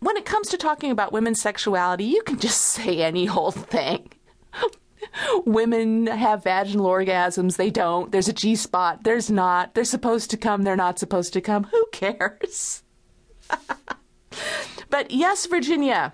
when 0.00 0.16
it 0.16 0.24
comes 0.24 0.48
to 0.48 0.56
talking 0.56 0.90
about 0.90 1.12
women's 1.12 1.40
sexuality, 1.40 2.04
you 2.04 2.22
can 2.22 2.38
just 2.38 2.60
say 2.74 3.02
any 3.02 3.28
old 3.28 3.54
thing. 3.54 4.10
Women 5.44 6.06
have 6.06 6.44
vaginal 6.44 6.86
orgasms, 6.86 7.56
they 7.56 7.70
don't. 7.70 8.12
There's 8.12 8.28
a 8.28 8.32
G 8.32 8.54
spot, 8.54 9.04
there's 9.04 9.30
not. 9.30 9.74
They're 9.74 9.84
supposed 9.84 10.30
to 10.30 10.36
come, 10.36 10.62
they're 10.62 10.76
not 10.76 10.98
supposed 10.98 11.32
to 11.32 11.40
come. 11.40 11.64
Who 11.64 11.84
cares? 11.92 12.82
but 14.90 15.10
yes, 15.10 15.46
Virginia, 15.46 16.12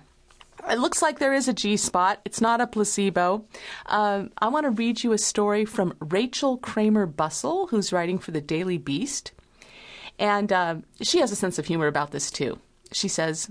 it 0.69 0.79
looks 0.79 1.01
like 1.01 1.19
there 1.19 1.33
is 1.33 1.47
a 1.47 1.53
G 1.53 1.77
spot. 1.77 2.21
It's 2.25 2.41
not 2.41 2.61
a 2.61 2.67
placebo. 2.67 3.45
Um, 3.85 4.31
I 4.39 4.47
want 4.47 4.65
to 4.65 4.71
read 4.71 5.03
you 5.03 5.11
a 5.11 5.17
story 5.17 5.65
from 5.65 5.93
Rachel 5.99 6.57
Kramer 6.57 7.07
Bussel, 7.07 7.69
who's 7.69 7.93
writing 7.93 8.17
for 8.19 8.31
the 8.31 8.41
Daily 8.41 8.77
Beast. 8.77 9.31
And 10.19 10.51
uh, 10.51 10.77
she 11.01 11.19
has 11.19 11.31
a 11.31 11.35
sense 11.35 11.59
of 11.59 11.67
humor 11.67 11.87
about 11.87 12.11
this 12.11 12.31
too. 12.31 12.59
She 12.91 13.07
says, 13.07 13.49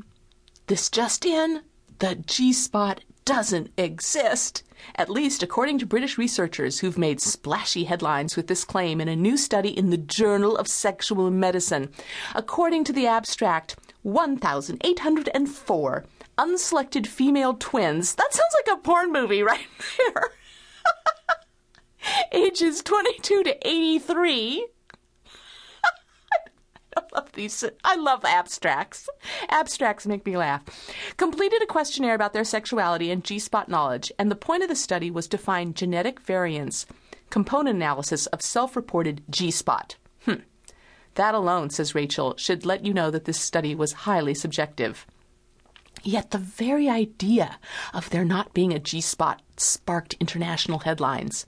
This 0.67 0.91
just 0.91 1.25
in, 1.25 1.63
the 1.99 2.17
G 2.17 2.53
spot 2.53 3.03
doesn't 3.25 3.71
exist. 3.77 4.63
At 4.95 5.11
least 5.11 5.43
according 5.43 5.79
to 5.81 5.87
British 5.87 6.17
researchers 6.17 6.79
who've 6.79 6.99
made 6.99 7.21
splashy 7.21 7.85
headlines 7.85 8.37
with 8.37 8.47
this 8.47 8.65
claim 8.65 9.01
in 9.01 9.09
a 9.09 9.17
new 9.17 9.37
study 9.37 9.71
in 9.71 9.91
the 9.91 9.97
Journal 9.97 10.57
of 10.57 10.69
Sexual 10.69 11.31
Medicine. 11.31 11.91
According 12.35 12.85
to 12.85 12.93
the 12.93 13.07
abstract, 13.07 13.77
1,804 14.03 16.05
unselected 16.39 17.07
female 17.07 17.55
twins. 17.55 18.15
That 18.15 18.33
sounds 18.33 18.55
like 18.55 18.77
a 18.77 18.81
porn 18.81 19.13
movie 19.13 19.43
right 19.43 19.67
there. 20.15 20.31
Ages 22.33 22.83
22 22.83 23.43
to 23.45 23.69
83. 23.69 24.67
These. 27.37 27.65
I 27.85 27.97
love 27.97 28.25
abstracts. 28.25 29.09
Abstracts 29.51 30.07
make 30.07 30.27
me 30.27 30.37
laugh. 30.37 30.63
Completed 31.17 31.63
a 31.63 31.67
questionnaire 31.67 32.15
about 32.15 32.33
their 32.33 32.45
sexuality 32.45 33.11
and 33.11 33.23
G 33.23 33.39
spot 33.39 33.69
knowledge, 33.69 34.11
and 34.19 34.31
the 34.31 34.35
point 34.35 34.63
of 34.63 34.69
the 34.69 34.75
study 34.75 35.11
was 35.11 35.29
to 35.29 35.39
find 35.39 35.77
genetic 35.77 36.19
variants, 36.19 36.87
component 37.31 37.77
analysis 37.77 38.27
of 38.27 38.43
self 38.43 38.75
reported 38.75 39.23
G 39.31 39.51
spot. 39.51 39.97
Hmm. 40.25 40.41
That 41.15 41.35
alone, 41.35 41.71
says 41.71 41.95
Rachel, 41.95 42.35
should 42.39 42.67
let 42.67 42.85
you 42.85 42.93
know 42.93 43.11
that 43.11 43.27
this 43.27 43.39
study 43.39 43.75
was 43.75 43.93
highly 43.93 44.35
subjective. 44.35 45.07
Yet 46.07 46.31
the 46.31 46.39
very 46.39 46.89
idea 46.89 47.59
of 47.93 48.11
there 48.11 48.25
not 48.25 48.55
being 48.55 48.73
a 48.73 48.79
G 48.79 49.01
spot 49.01 49.43
sparked 49.57 50.15
international 50.21 50.79
headlines. 50.79 51.47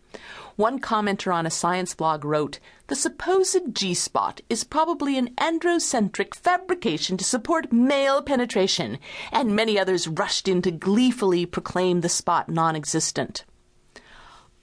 One 0.56 0.81
commenter 0.81 1.33
on 1.33 1.47
a 1.47 1.51
science 1.51 1.95
blog 1.95 2.25
wrote, 2.25 2.59
The 2.89 2.97
supposed 2.97 3.73
G 3.73 3.95
spot 3.95 4.41
is 4.51 4.64
probably 4.64 5.17
an 5.17 5.33
androcentric 5.36 6.34
fabrication 6.34 7.17
to 7.19 7.25
support 7.25 7.73
male 7.73 8.20
penetration, 8.20 8.98
and 9.31 9.55
many 9.55 9.79
others 9.79 10.09
rushed 10.09 10.48
in 10.48 10.61
to 10.62 10.73
gleefully 10.73 11.47
proclaim 11.47 12.01
the 12.01 12.09
spot 12.09 12.48
non 12.48 12.75
existent. 12.75 13.45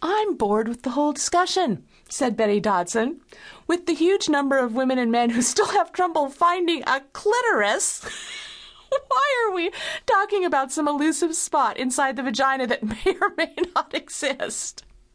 I'm 0.01 0.35
bored 0.35 0.67
with 0.67 0.81
the 0.81 0.89
whole 0.89 1.13
discussion, 1.13 1.85
said 2.09 2.35
Betty 2.35 2.59
Dodson. 2.59 3.21
With 3.66 3.85
the 3.85 3.95
huge 3.95 4.27
number 4.27 4.57
of 4.57 4.75
women 4.75 4.99
and 4.99 5.09
men 5.09 5.29
who 5.29 5.41
still 5.41 5.67
have 5.67 5.93
trouble 5.93 6.27
finding 6.27 6.83
a 6.85 6.99
clitoris. 7.13 8.05
Why 9.16 9.47
are 9.47 9.55
we 9.55 9.71
talking 10.05 10.44
about 10.44 10.73
some 10.73 10.89
elusive 10.89 11.35
spot 11.35 11.77
inside 11.77 12.17
the 12.17 12.23
vagina 12.23 12.67
that 12.67 12.83
may 13.05 13.17
or 13.22 13.31
may 13.38 13.55
not 13.73 13.94
exist? 13.94 14.84